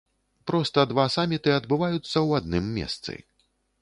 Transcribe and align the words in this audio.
Проста 0.51 0.85
два 0.91 1.05
саміты 1.15 1.53
адбываюцца 1.59 2.13
ў 2.13 2.29
адным 2.41 2.65
месцы. 2.79 3.19